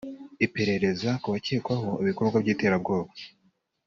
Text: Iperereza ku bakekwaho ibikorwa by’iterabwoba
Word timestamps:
Iperereza 0.45 1.09
ku 1.21 1.27
bakekwaho 1.33 1.89
ibikorwa 2.03 2.37
by’iterabwoba 2.43 3.09